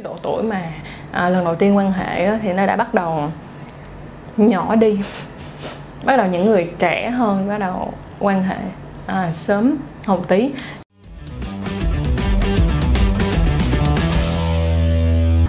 [0.00, 0.62] cái độ tuổi mà
[1.12, 3.30] à, lần đầu tiên quan hệ á, thì nó đã bắt đầu
[4.36, 4.98] nhỏ đi.
[6.04, 8.56] Bắt đầu những người trẻ hơn bắt đầu quan hệ
[9.06, 10.50] à, sớm hồng tí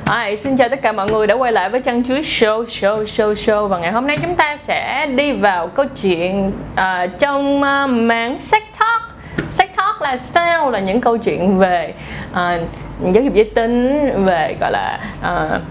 [0.05, 3.05] À, xin chào tất cả mọi người đã quay lại với chân chuối show show
[3.05, 3.67] show show.
[3.67, 8.41] Và ngày hôm nay chúng ta sẽ đi vào câu chuyện uh, trong uh, mảng
[8.41, 8.63] sex
[10.01, 11.93] là sao là những câu chuyện về
[12.31, 12.37] uh,
[13.13, 15.61] giáo dục giới tính về gọi là uh,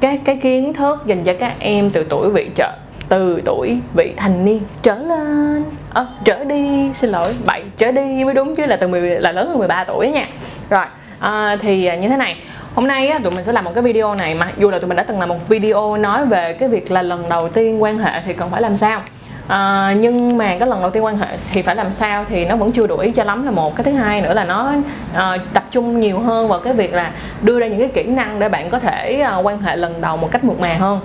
[0.00, 2.72] cái cái kiến thức dành cho các em từ tuổi vị trợ
[3.08, 5.64] từ tuổi vị thành niên trở lên.
[5.94, 9.32] À, trở đi xin lỗi bảy trở đi mới đúng chứ là từ 10 là
[9.32, 10.26] lớn hơn 13 tuổi nha.
[10.70, 10.84] Rồi
[11.18, 12.36] à, thì như thế này
[12.74, 14.88] hôm nay á, tụi mình sẽ làm một cái video này mà dù là tụi
[14.88, 17.98] mình đã từng làm một video nói về cái việc là lần đầu tiên quan
[17.98, 19.02] hệ thì cần phải làm sao?
[19.48, 22.56] À, nhưng mà cái lần đầu tiên quan hệ thì phải làm sao thì nó
[22.56, 23.76] vẫn chưa đủ ý cho lắm là một.
[23.76, 24.72] Cái thứ hai nữa là nó
[25.14, 27.10] à, tập trung nhiều hơn vào cái việc là
[27.42, 30.16] đưa ra những cái kỹ năng để bạn có thể à, quan hệ lần đầu
[30.16, 31.00] một cách mượt mà hơn.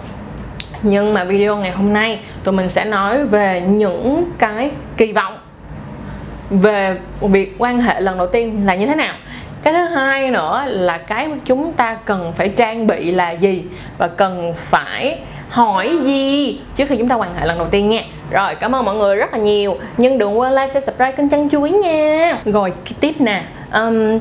[0.81, 5.37] Nhưng mà video ngày hôm nay tụi mình sẽ nói về những cái kỳ vọng
[6.49, 9.13] về việc quan hệ lần đầu tiên là như thế nào.
[9.63, 13.63] Cái thứ hai nữa là cái chúng ta cần phải trang bị là gì
[13.97, 15.19] và cần phải
[15.53, 16.59] hỏi gì?
[16.75, 18.01] Trước khi chúng ta quan hệ lần đầu tiên nha.
[18.31, 19.77] Rồi cảm ơn mọi người rất là nhiều.
[19.97, 22.37] Nhưng đừng quên like share subscribe kênh chân chuối nha.
[22.45, 23.43] Rồi cái tiếp nè.
[23.73, 24.19] Um,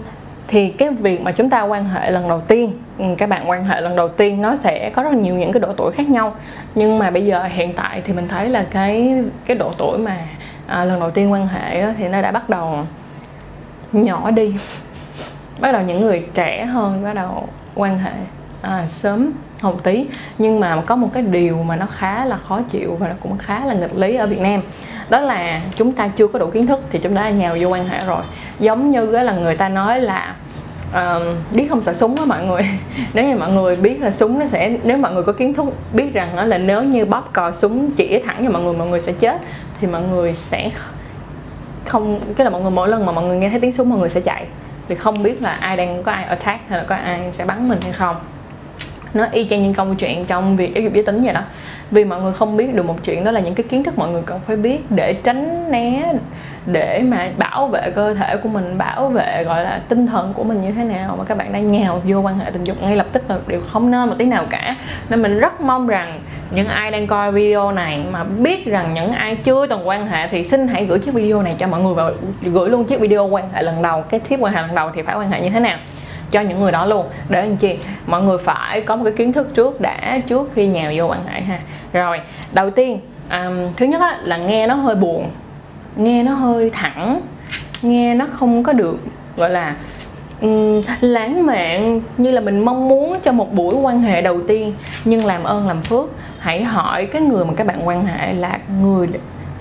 [0.49, 3.65] thì cái việc mà chúng ta quan hệ lần đầu tiên ừ, các bạn quan
[3.65, 6.35] hệ lần đầu tiên nó sẽ có rất nhiều những cái độ tuổi khác nhau.
[6.75, 10.17] Nhưng mà bây giờ hiện tại thì mình thấy là cái cái độ tuổi mà
[10.67, 12.87] à, lần đầu tiên quan hệ á, thì nó đã bắt đầu
[13.93, 14.55] nhỏ đi.
[15.61, 18.13] Bắt đầu những người trẻ hơn bắt đầu quan hệ
[18.63, 20.07] à, sớm hồng tí.
[20.39, 23.39] Nhưng mà có một cái điều mà nó khá là khó chịu và nó cũng
[23.39, 24.61] khá là nghịch lý ở Việt Nam.
[25.11, 27.69] Đó là chúng ta chưa có đủ kiến thức thì chúng ta đã nhào vô
[27.69, 28.23] quan hệ rồi.
[28.61, 30.35] Giống như là người ta nói là
[30.91, 32.63] uh, biết không sợ súng á mọi người.
[33.15, 35.67] Nếu như mọi người biết là súng nó sẽ nếu mọi người có kiến thức
[35.93, 38.89] biết rằng đó là nếu như bóp cò súng chỉ thẳng cho mọi người mọi
[38.89, 39.41] người sẽ chết.
[39.81, 40.71] Thì mọi người sẽ
[41.87, 43.99] không cái là mọi người mỗi lần mà mọi người nghe thấy tiếng súng mọi
[43.99, 44.47] người sẽ chạy.
[44.89, 47.69] Vì không biết là ai đang có ai attack hay là có ai sẽ bắn
[47.69, 48.17] mình hay không
[49.15, 51.41] nó y chang những câu chuyện trong việc giáo dục giới tính vậy đó.
[51.91, 54.11] Vì mọi người không biết được một chuyện đó là những cái kiến thức mọi
[54.11, 56.13] người cần phải biết để tránh né,
[56.67, 60.45] để mà bảo vệ cơ thể của mình, bảo vệ, gọi là, tinh thần của
[60.45, 62.97] mình như thế nào mà các bạn đang nhào vô quan hệ tình dục ngay
[62.97, 64.77] lập tức là điều không nên một tí nào cả.
[65.09, 69.13] Nên mình rất mong rằng những ai đang coi video này mà biết rằng những
[69.13, 71.95] ai chưa từng quan hệ thì xin hãy gửi chiếc video này cho mọi người
[71.95, 72.11] và
[72.43, 75.03] gửi luôn chiếc video quan hệ lần đầu, cái tip quan hệ lần đầu thì
[75.03, 75.79] phải quan hệ như thế nào
[76.33, 77.07] cho những người đó luôn.
[77.29, 77.77] Để anh chị
[78.07, 81.21] mọi người phải có một cái kiến thức trước đã trước khi nhào vô quan
[81.27, 81.59] hệ ha.
[81.93, 82.21] Rồi
[82.53, 83.01] đầu tiên
[83.31, 85.31] um, thứ nhất á, là nghe nó hơi buồn
[85.97, 87.21] nghe nó hơi thẳng
[87.83, 88.99] nghe nó không có được
[89.37, 89.77] gọi là
[90.41, 94.75] um, lãng mạn như là mình mong muốn cho một buổi quan hệ đầu tiên
[95.05, 96.11] nhưng làm ơn làm phước.
[96.39, 99.09] Hãy hỏi cái người mà các bạn quan hệ là người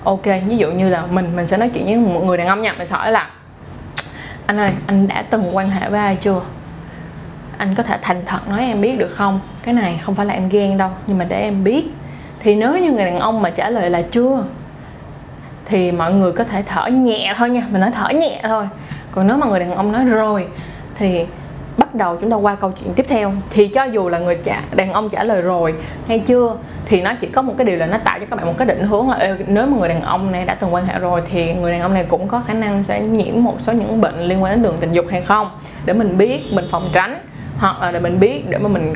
[0.04, 2.62] ok ví dụ như là mình mình sẽ nói chuyện với một người đàn ông
[2.62, 2.74] nha.
[2.78, 3.30] Mình sẽ hỏi là
[4.46, 6.40] anh ơi anh đã từng quan hệ với ai chưa?
[7.62, 9.40] Anh có thể thành thật nói em biết được không?
[9.62, 11.84] Cái này không phải là em ghen đâu, nhưng mà để em biết.
[12.40, 14.44] Thì nếu như người đàn ông mà trả lời là chưa,
[15.64, 17.62] thì mọi người có thể thở nhẹ thôi nha.
[17.70, 18.64] Mình nói thở nhẹ thôi.
[19.10, 20.46] Còn nếu mà người đàn ông nói rồi,
[20.98, 21.24] thì
[21.76, 23.32] bắt đầu chúng ta qua câu chuyện tiếp theo.
[23.50, 25.74] Thì cho dù là người trả, đàn ông trả lời rồi
[26.08, 28.46] hay chưa, thì nó chỉ có một cái điều là nó tạo cho các bạn
[28.46, 30.98] một cái định hướng là nếu mà người đàn ông này đã từng quan hệ
[30.98, 34.00] rồi, thì người đàn ông này cũng có khả năng sẽ nhiễm một số những
[34.00, 35.50] bệnh liên quan đến đường tình dục hay không?
[35.84, 37.18] Để mình biết, mình phòng tránh
[37.62, 38.94] hoặc là để mình biết để mà mình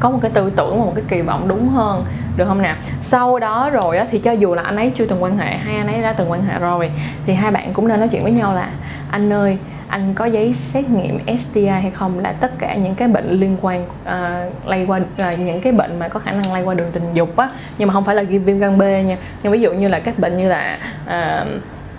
[0.00, 2.04] có một cái tư tưởng một cái kỳ vọng đúng hơn
[2.36, 5.22] được không nào sau đó rồi á, thì cho dù là anh ấy chưa từng
[5.22, 6.90] quan hệ hay anh ấy đã từng quan hệ rồi
[7.26, 8.70] thì hai bạn cũng nên nói chuyện với nhau là
[9.10, 9.58] anh ơi
[9.88, 12.18] anh có giấy xét nghiệm STI hay không?
[12.18, 15.98] Là tất cả những cái bệnh liên quan uh, lây qua uh, những cái bệnh
[15.98, 17.48] mà có khả năng lây qua đường tình dục á.
[17.78, 19.16] Nhưng mà không phải là viêm gan B nha.
[19.42, 21.48] Nhưng ví dụ như là các bệnh như là uh,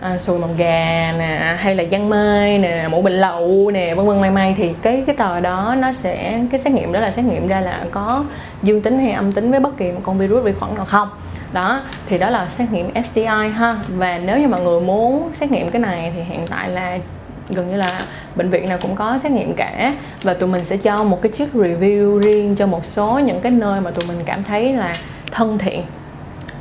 [0.01, 4.07] à, sùi màu gà nè hay là giăng mai nè mũ bình lậu nè vân
[4.07, 7.11] vân may may thì cái cái tờ đó nó sẽ cái xét nghiệm đó là
[7.11, 8.25] xét nghiệm ra là có
[8.63, 11.09] dương tính hay âm tính với bất kỳ một con virus vi khuẩn nào không.
[11.53, 13.75] Đó thì đó là xét nghiệm STI ha.
[13.87, 16.97] Và nếu như mọi người muốn xét nghiệm cái này thì hiện tại là
[17.49, 18.01] gần như là
[18.35, 19.93] bệnh viện nào cũng có xét nghiệm cả.
[20.23, 23.51] Và tụi mình sẽ cho một cái chiếc review riêng cho một số những cái
[23.51, 24.95] nơi mà tụi mình cảm thấy là
[25.31, 25.83] thân thiện.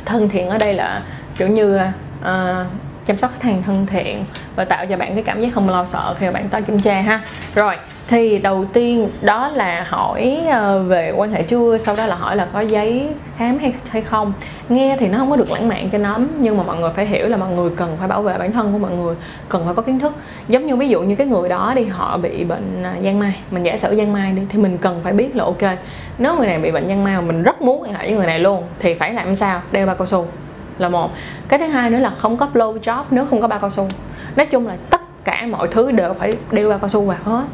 [0.04, 1.02] Thân thiện ở đây là
[1.36, 1.80] kiểu như
[2.20, 2.66] uh,
[3.08, 4.24] chăm sóc khách hàng thân thiện
[4.56, 6.80] và tạo cho bạn cái cảm giác không lo sợ khi mà bạn tới kiểm
[6.80, 7.20] tra ha.
[7.54, 7.74] Rồi,
[8.08, 11.78] thì đầu tiên đó là hỏi ờ, về quan hệ chưa?
[11.78, 14.32] Sau đó là hỏi là có giấy khám hay hay không?
[14.68, 17.06] Nghe thì nó không có được lãng mạn cho lắm, nhưng mà mọi người phải
[17.06, 19.14] hiểu là mọi người cần phải bảo vệ bản thân của mọi người,
[19.48, 20.12] cần phải có kiến thức.
[20.48, 23.34] Giống như ví dụ như cái người đó đi, họ bị bệnh à, giang mai,
[23.50, 25.78] mình giả sử giang mai đi, thì mình cần phải biết là ok,
[26.18, 28.26] nếu người này bị bệnh giang mai mà mình rất muốn quan hệ với người
[28.26, 29.60] này luôn, thì phải làm sao?
[29.72, 30.26] Đeo bao cao su
[30.78, 31.10] là một.
[31.48, 33.88] Cái thứ hai nữa là không có blow job nếu không có bao cao su.
[34.36, 37.44] Nói chung là tất cả mọi thứ đều phải đeo bao cao su vào hết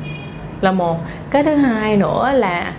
[0.61, 1.00] là một.
[1.31, 2.73] Cái thứ hai nữa là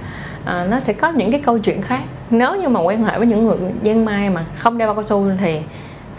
[0.45, 2.01] à, nó sẽ có những cái câu chuyện khác.
[2.29, 5.03] Nếu như mà quan hệ với những người gian mai mà không đeo bao cao
[5.03, 5.59] su thì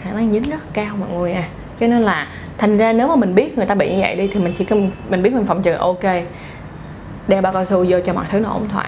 [0.03, 1.43] khả năng dính rất cao mọi người à.
[1.79, 2.27] Cho nên là
[2.57, 4.65] thành ra nếu mà mình biết người ta bị như vậy đi thì mình chỉ
[4.65, 6.03] cần mình biết mình phòng trừ ok
[7.27, 8.85] đeo bao cao su vô cho mọi thứ nó ổn thỏa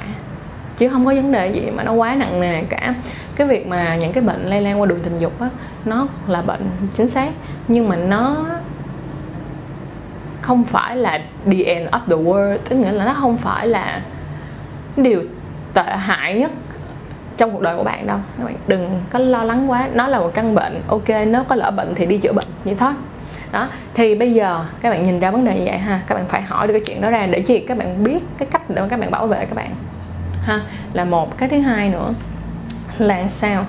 [0.79, 2.93] chứ không có vấn đề gì mà nó quá nặng nề cả.
[3.35, 5.49] Cái việc mà những cái bệnh lây lan qua đường tình dục á,
[5.85, 6.61] nó là bệnh
[6.95, 7.29] chính xác,
[7.67, 8.45] nhưng mà nó
[10.41, 14.01] không phải là the end of the world, tức nghĩa là nó không phải là
[14.97, 15.23] điều
[15.73, 16.51] tệ hại nhất
[17.37, 18.17] trong cuộc đời của bạn đâu.
[18.37, 21.55] Các bạn đừng có lo lắng quá, nó là một căn bệnh, ok, nếu có
[21.55, 22.93] lỡ bệnh thì đi chữa bệnh, vậy thôi.
[23.51, 26.25] Đó, thì bây giờ các bạn nhìn ra vấn đề như vậy ha, các bạn
[26.27, 28.81] phải hỏi được cái chuyện đó ra để chi các bạn biết cái cách để
[28.89, 29.71] các bạn bảo vệ các bạn
[30.49, 30.61] ha.
[30.93, 32.13] Là một cái thứ hai nữa
[32.97, 33.65] là sao?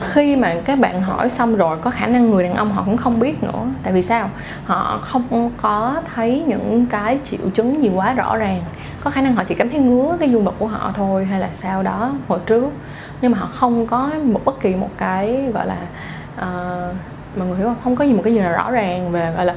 [0.00, 2.96] Khi mà các bạn hỏi xong rồi có khả năng người đàn ông họ cũng
[2.96, 3.66] không biết nữa.
[3.82, 4.30] Tại vì sao?
[4.64, 8.62] Họ không có thấy những cái triệu chứng gì quá rõ ràng.
[9.00, 11.40] Có khả năng họ chỉ cảm thấy ngứa cái dương vật của họ thôi hay
[11.40, 12.72] là sao đó hồi trước.
[13.20, 15.76] Nhưng mà họ không có một bất kỳ một cái gọi là
[16.40, 16.94] uh,
[17.36, 17.76] mọi người hiểu không?
[17.84, 19.54] Không có gì một cái gì là rõ ràng về gọi là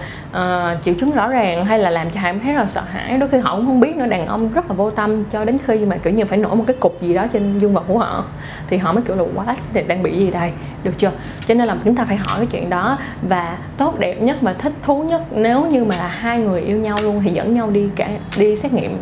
[0.73, 3.17] uh, triệu chứng rõ ràng hay là làm cho họ thấy là sợ hãi.
[3.17, 5.57] Đôi khi họ cũng không biết nữa đàn ông rất là vô tâm cho đến
[5.65, 7.97] khi mà kiểu như phải nổi một cái cục gì đó trên dương vật của
[7.97, 8.23] họ
[8.69, 10.51] thì họ mới kiểu là quá thì đang bị gì đây?
[10.83, 11.11] Được chưa?
[11.47, 12.97] Cho nên là chúng ta phải hỏi cái chuyện đó.
[13.21, 16.77] Và tốt đẹp nhất và thích thú nhất nếu như mà là hai người yêu
[16.77, 18.97] nhau luôn thì dẫn nhau đi cả đi xét nghiệm.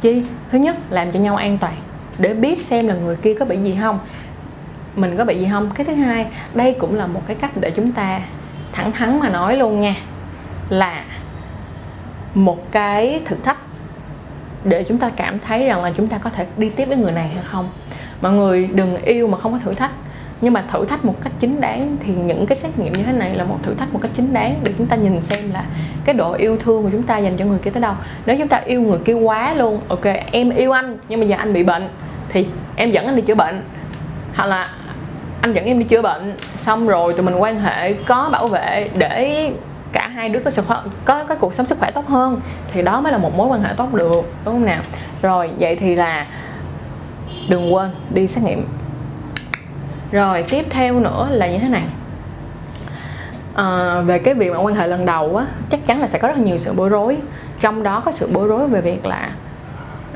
[0.00, 0.22] Chi?
[0.52, 1.76] Thứ nhất làm cho nhau an toàn.
[2.18, 3.98] Để biết xem là người kia có bị gì không
[4.98, 5.70] mình có bị gì không?
[5.74, 8.20] Cái thứ hai, đây cũng là một cái cách để chúng ta
[8.72, 9.94] thẳng thắn mà nói luôn nha,
[10.68, 11.04] là
[12.34, 13.58] một cái thử thách
[14.64, 17.12] để chúng ta cảm thấy rằng là chúng ta có thể đi tiếp với người
[17.12, 17.68] này hay không.
[18.20, 19.90] Mọi người đừng yêu mà không có thử thách,
[20.40, 23.12] nhưng mà thử thách một cách chính đáng thì những cái xét nghiệm như thế
[23.12, 25.64] này là một thử thách một cách chính đáng để chúng ta nhìn xem là
[26.04, 27.94] cái độ yêu thương của chúng ta dành cho người kia tới đâu.
[28.26, 31.36] Nếu chúng ta yêu người kia quá luôn, ok, em yêu anh, nhưng mà giờ
[31.36, 31.88] anh bị bệnh
[32.28, 32.46] thì
[32.76, 33.62] em dẫn anh đi chữa bệnh.
[34.34, 34.70] Hoặc là
[35.40, 38.90] anh dẫn em đi chữa bệnh xong rồi tụi mình quan hệ có bảo vệ
[38.94, 39.52] để
[39.92, 42.40] cả hai đứa có sức khỏe có cái cuộc sống sức khỏe tốt hơn
[42.72, 44.82] thì đó mới là một mối quan hệ tốt được đúng không nào?
[45.22, 46.26] Rồi vậy thì là
[47.48, 48.66] đừng quên đi xét nghiệm.
[50.12, 51.84] Rồi tiếp theo nữa là như thế này.
[53.54, 56.28] À, về cái việc mà quan hệ lần đầu á chắc chắn là sẽ có
[56.28, 57.16] rất là nhiều sự bối rối.
[57.60, 59.30] Trong đó có sự bối rối về việc là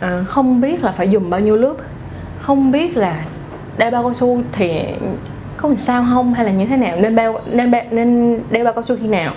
[0.00, 1.74] à, không biết là phải dùng bao nhiêu lớp
[2.42, 3.24] không biết là
[3.78, 4.84] đeo bao cao su thì
[5.56, 6.34] có làm sao không?
[6.34, 6.96] Hay là như thế nào?
[7.00, 9.32] Nên bao, nên nên đeo bao cao su khi nào?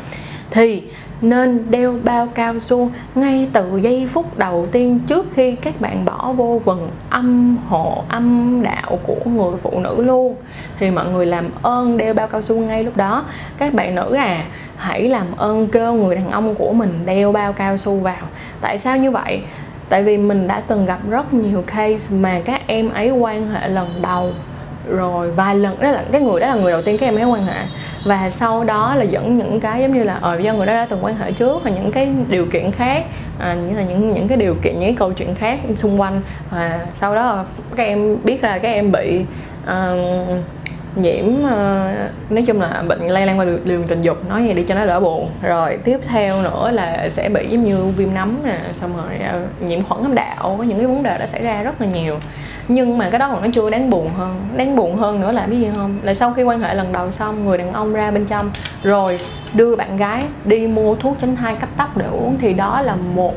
[0.52, 0.84] Thì
[1.22, 6.06] nên đeo bao cao su ngay từ giây phút đầu tiên trước khi các bạn
[6.06, 10.36] bỏ vô vần âm hộ, âm đạo của người phụ nữ luôn.
[10.80, 13.24] Thì mọi người làm ơn đeo bao cao su ngay lúc đó.
[13.58, 14.44] Các bạn nữ à
[14.78, 18.22] hãy làm ơn kêu người đàn ông của mình đeo bao cao su vào.
[18.62, 19.42] Tại sao như vậy?
[19.90, 23.68] Tại vì mình đã từng gặp rất nhiều case mà các em ấy quan hệ
[23.68, 24.32] lần đầu
[24.90, 27.26] rồi vài lần đó là cái người đó là người đầu tiên các em ấy
[27.26, 27.66] quan hệ.
[28.06, 30.88] Và sau đó là dẫn những cái giống như là ờ do người đó đã
[30.90, 33.04] từng quan hệ trước và những cái điều kiện khác
[33.40, 36.22] à, như là những những cái điều kiện những cái câu chuyện khác xung quanh.
[36.52, 37.46] Và sau đó
[37.76, 39.26] các em biết là các em bị
[39.64, 39.70] uh,
[40.96, 44.64] nhiễm uh, nói chung là bệnh lây lan qua đường tình dục nói vậy đi
[44.64, 45.30] cho nó đỡ buồn.
[45.42, 49.64] Rồi tiếp theo nữa là sẽ bị giống như viêm nấm nè xong rồi uh,
[49.64, 52.18] nhiễm khuẩn âm đạo có những cái vấn đề đã xảy ra rất là nhiều.
[52.68, 54.36] Nhưng mà cái đó còn nó chưa đáng buồn hơn.
[54.58, 56.00] Đáng buồn hơn nữa là biết gì không?
[56.04, 58.52] Là sau khi quan hệ lần đầu xong người đàn ông ra bên trong
[58.84, 59.20] rồi
[59.54, 62.96] đưa bạn gái đi mua thuốc tránh thai cấp tốc để uống thì đó là
[62.96, 63.34] một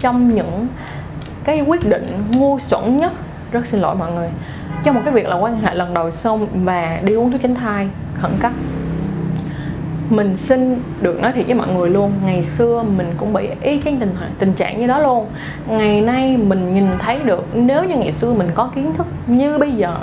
[0.00, 0.66] trong những
[1.44, 3.12] cái quyết định ngu xuẩn nhất.
[3.52, 4.28] Rất xin lỗi mọi người
[4.86, 7.54] cho một cái việc là quan hệ lần đầu xong và đi uống thuốc tránh
[7.54, 8.52] thai khẩn cấp.
[10.10, 13.80] Mình xin được nói thiệt với mọi người luôn, ngày xưa mình cũng bị ý
[13.84, 15.26] chang tình tình trạng như đó luôn.
[15.68, 19.58] Ngày nay mình nhìn thấy được, nếu như ngày xưa mình có kiến thức như
[19.58, 19.96] bây giờ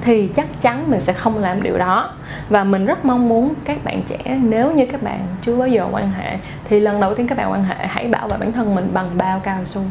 [0.00, 2.12] thì chắc chắn mình sẽ không làm điều đó.
[2.48, 5.86] Và mình rất mong muốn các bạn trẻ, nếu như các bạn chưa bao giờ
[5.92, 8.74] quan hệ, thì lần đầu tiên các bạn quan hệ, hãy bảo vệ bản thân
[8.74, 9.82] mình bằng bao cao su.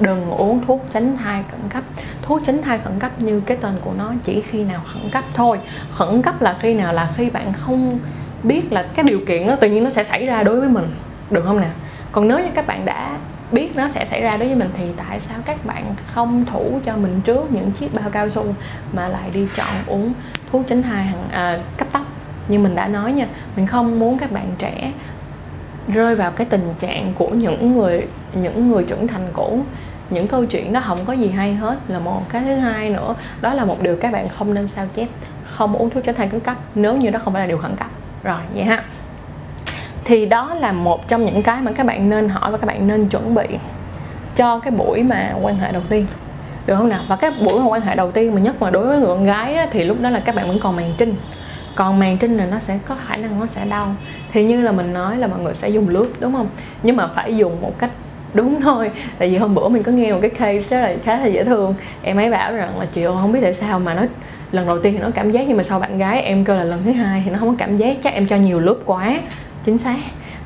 [0.00, 1.82] Đừng uống thuốc tránh thai khẩn cấp.
[2.22, 5.24] Thuốc tránh thai khẩn cấp như cái tên của nó chỉ khi nào khẩn cấp
[5.34, 5.58] thôi.
[5.94, 7.98] Khẩn cấp là khi nào là khi bạn không
[8.42, 10.86] biết là cái điều kiện đó tự nhiên nó sẽ xảy ra đối với mình.
[11.30, 11.68] Được không nè?
[12.12, 13.16] Còn nếu như các bạn đã
[13.52, 14.36] biết nó sẽ xảy ra.
[14.36, 17.94] Đối với mình thì tại sao các bạn không thủ cho mình trước những chiếc
[17.94, 18.54] bao cao su
[18.92, 20.12] mà lại đi chọn uống
[20.52, 22.02] thuốc tránh thai hàng à, cấp tốc?
[22.48, 23.26] Như mình đã nói nha
[23.56, 24.92] mình không muốn các bạn trẻ
[25.88, 29.60] rơi vào cái tình trạng của những người những người trưởng thành cũ.
[30.10, 31.78] Những câu chuyện đó không có gì hay hết.
[31.88, 34.86] Là một cái thứ hai nữa đó là một điều các bạn không nên sao
[34.94, 35.08] chép.
[35.44, 36.56] Không uống thuốc tránh thai cấp cấp.
[36.74, 37.88] Nếu như đó không phải là điều khẩn cấp.
[38.22, 38.84] Rồi vậy ha
[40.06, 42.88] thì đó là một trong những cái mà các bạn nên hỏi và các bạn
[42.88, 43.46] nên chuẩn bị
[44.36, 46.06] cho cái buổi mà quan hệ đầu tiên.
[46.66, 47.00] Được không nào?
[47.08, 49.24] Và cái buổi mà quan hệ đầu tiên mà nhất mà đối với người con
[49.24, 51.14] gái á, thì lúc đó là các bạn vẫn còn màn trinh.
[51.74, 53.94] Còn màn trinh là nó sẽ có khả năng nó sẽ đau.
[54.32, 56.46] Thì như là mình nói là mọi người sẽ dùng lướt đúng không?
[56.82, 57.90] Nhưng mà phải dùng một cách
[58.34, 58.90] đúng thôi.
[59.18, 61.44] Tại vì hôm bữa mình có nghe một cái case rất là khá là dễ
[61.44, 61.74] thương.
[62.02, 64.02] Em ấy bảo rằng là chị ơi không biết tại sao mà nó
[64.52, 66.64] lần đầu tiên thì nó cảm giác nhưng mà sau bạn gái em kêu là
[66.64, 67.96] lần thứ hai thì nó không có cảm giác.
[68.04, 69.18] Chắc em cho nhiều lớp quá
[69.66, 69.96] chính xác.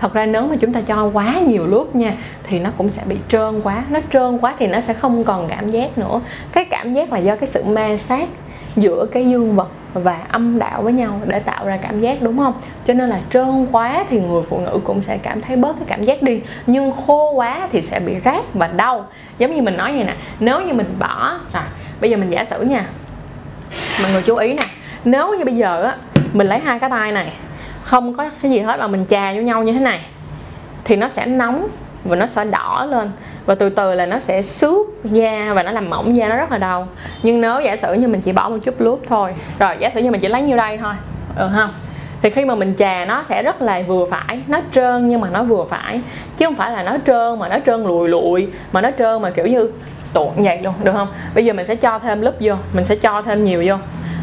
[0.00, 3.02] Thật ra nếu mà chúng ta cho quá nhiều lớp nha, thì nó cũng sẽ
[3.06, 3.84] bị trơn quá.
[3.90, 6.20] Nó trơn quá thì nó sẽ không còn cảm giác nữa.
[6.52, 8.28] Cái cảm giác là do cái sự ma sát
[8.76, 12.38] giữa cái dương vật và âm đạo với nhau để tạo ra cảm giác, đúng
[12.38, 12.52] không?
[12.86, 15.84] Cho nên là trơn quá thì người phụ nữ cũng sẽ cảm thấy bớt cái
[15.88, 16.40] cảm giác đi.
[16.66, 19.06] Nhưng khô quá thì sẽ bị rát và đau.
[19.38, 21.62] Giống như mình nói vậy nè, nếu như mình bỏ rồi
[22.00, 22.86] bây giờ mình giả sử nha
[24.02, 24.62] mọi người chú ý nè,
[25.04, 25.96] nếu như bây giờ á,
[26.32, 27.32] mình lấy hai cái tay này
[27.90, 30.00] không có cái gì hết là mình chà vô nhau như thế này.
[30.84, 31.68] Thì nó sẽ nóng
[32.04, 33.10] và nó sẽ đỏ lên.
[33.46, 36.52] Và từ từ là nó sẽ xước da và nó làm mỏng da nó rất
[36.52, 36.88] là đau.
[37.22, 40.00] Nhưng nếu giả sử như mình chỉ bỏ một chút lúp thôi, rồi giả sử
[40.00, 40.94] như mình chỉ lấy nhiêu đây thôi
[41.36, 41.70] ừ không
[42.22, 44.40] thì khi mà mình chà nó sẽ rất là vừa phải.
[44.46, 46.00] Nó trơn nhưng mà nó vừa phải.
[46.36, 49.30] Chứ không phải là nó trơn mà nó trơn lùi lụi mà nó trơn mà
[49.30, 49.72] kiểu như
[50.12, 51.08] tuột vậy luôn, được không?
[51.34, 53.74] Bây giờ mình sẽ cho thêm lớp vô, mình sẽ cho thêm nhiều vô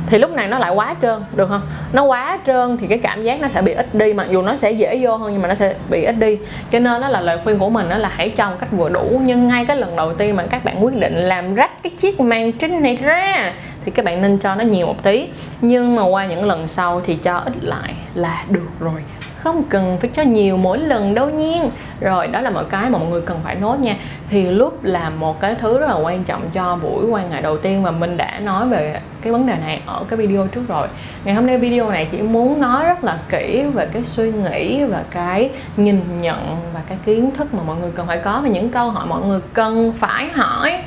[0.07, 1.61] thì lúc này nó lại quá trơn, được không?
[1.93, 4.55] Nó quá trơn thì cái cảm giác nó sẽ bị ít đi, mặc dù nó
[4.55, 6.37] sẽ dễ vô hơn nhưng mà nó sẽ bị ít đi.
[6.71, 8.89] Cho nên đó là lời khuyên của mình đó là hãy cho một cách vừa
[8.89, 11.91] đủ, nhưng ngay cái lần đầu tiên mà các bạn quyết định làm rách cái
[11.91, 13.53] chiếc mang trinh này ra
[13.85, 15.27] thì các bạn nên cho nó nhiều một tí.
[15.61, 19.01] Nhưng mà qua những lần sau thì cho ít lại là được rồi
[19.43, 22.97] không cần phải cho nhiều mỗi lần đâu nhiên rồi, đó là một cái mà
[22.97, 23.95] mọi người cần phải nốt nha.
[24.29, 27.57] Thì lúc là một cái thứ rất là quan trọng cho buổi quan hệ đầu
[27.57, 30.87] tiên mà mình đã nói về cái vấn đề này ở cái video trước rồi.
[31.23, 34.83] Ngày hôm nay video này chỉ muốn nói rất là kỹ về cái suy nghĩ
[34.83, 38.49] và cái nhìn nhận và cái kiến thức mà mọi người cần phải có và
[38.49, 40.83] những câu hỏi mọi người cần phải hỏi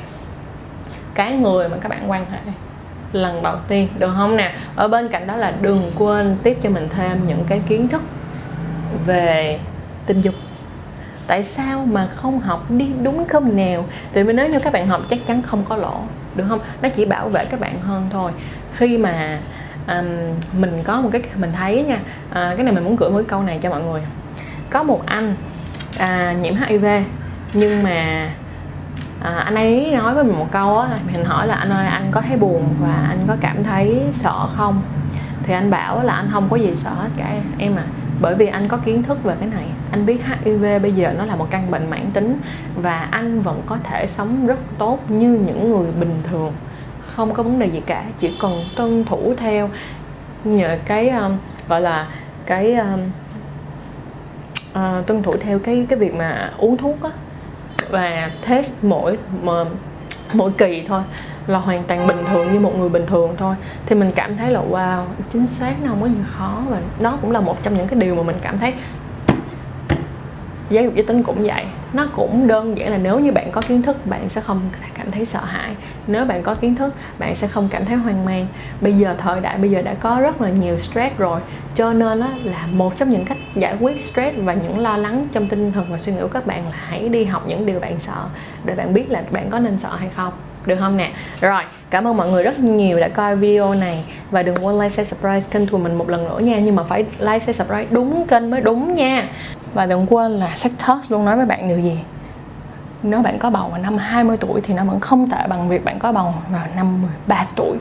[1.13, 2.37] cái người mà các bạn quan hệ
[3.13, 4.51] lần đầu tiên, được không nè?
[4.75, 8.01] Ở bên cạnh đó là đừng quên tiếp cho mình thêm những cái kiến thức
[9.05, 9.59] về
[10.05, 10.35] tình dục.
[11.27, 13.85] Tại sao mà không học đi đúng không nào?
[14.13, 15.99] Tại vì nếu như các bạn học chắc chắn không có lỗ
[16.35, 16.59] được không?
[16.81, 18.31] Nó chỉ bảo vệ các bạn hơn thôi.
[18.75, 19.39] Khi mà
[19.87, 20.05] um,
[20.61, 23.27] mình có một cái mình thấy nha uh, cái này mình muốn gửi một cái
[23.27, 24.01] câu này cho mọi người.
[24.69, 25.35] Có một anh
[25.95, 26.85] uh, nhiễm hiv
[27.53, 28.29] nhưng mà
[29.19, 32.07] uh, anh ấy nói với mình một câu á mình hỏi là anh ơi anh
[32.11, 34.81] có thấy buồn và anh có cảm thấy sợ không?
[35.43, 37.83] Thì anh bảo là anh không có gì sợ hết cả em à
[38.21, 39.65] bởi vì anh có kiến thức về cái này.
[39.91, 42.37] Anh biết HIV bây giờ nó là một căn bệnh mãn tính
[42.75, 46.53] và anh vẫn có thể sống rất tốt như những người bình thường.
[47.15, 49.69] Không có vấn đề gì cả chỉ cần tuân thủ theo
[50.43, 51.37] nhờ cái um,
[51.67, 52.07] gọi là
[52.45, 52.99] cái um,
[54.71, 57.09] uh, tuân thủ theo cái cái việc mà uống thuốc á.
[57.89, 59.17] Và test mỗi
[60.33, 61.01] mỗi kỳ thôi
[61.47, 63.55] là hoàn toàn bình thường như một người bình thường thôi.
[63.85, 67.17] Thì mình cảm thấy là, wow, chính xác, nó không có gì khó và nó
[67.21, 68.73] cũng là một trong những cái điều mà mình cảm thấy
[70.69, 71.65] giáo dục giới tính cũng vậy.
[71.93, 74.59] Nó cũng đơn giản là nếu như bạn có kiến thức, bạn sẽ không
[74.97, 75.75] cảm thấy sợ hãi.
[76.07, 78.47] Nếu bạn có kiến thức, bạn sẽ không cảm thấy hoang mang.
[78.81, 81.41] Bây giờ thời đại, bây giờ đã có rất là nhiều stress rồi,
[81.75, 85.27] cho nên đó là một trong những cách giải quyết stress và những lo lắng
[85.31, 87.79] trong tinh thần và suy nghĩ của các bạn là hãy đi học những điều
[87.79, 88.23] bạn sợ,
[88.65, 90.33] để bạn biết là bạn có nên sợ hay không
[90.65, 91.11] được không nè?
[91.41, 94.03] Rồi, cảm ơn mọi người rất nhiều đã coi video này.
[94.31, 96.59] Và đừng quên like, share, subscribe kênh của mình một lần nữa nha.
[96.59, 99.23] Nhưng mà phải like, share, subscribe đúng kênh mới đúng nha.
[99.73, 101.99] Và đừng quên là Sex Talks luôn nói với bạn điều gì?
[103.03, 105.85] Nếu bạn có bầu vào năm 20 tuổi thì nó vẫn không tệ bằng việc
[105.85, 107.77] bạn có bầu vào năm 13 tuổi.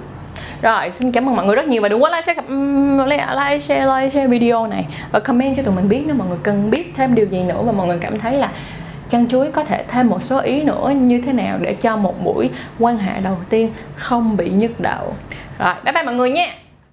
[0.62, 1.82] Rồi, xin cảm ơn mọi người rất nhiều.
[1.82, 2.40] Và đừng quên like, share
[3.50, 4.86] like share like, share video này.
[5.12, 7.62] Và comment cho tụi mình biết nếu mọi người cần biết thêm điều gì nữa.
[7.62, 8.50] Và mọi người cảm thấy là
[9.10, 12.24] chăn chuối có thể thêm một số ý nữa như thế nào để cho một
[12.24, 15.14] buổi quan hệ đầu tiên không bị nhức đầu?
[15.58, 16.46] Rồi, bye bye mọi người nha!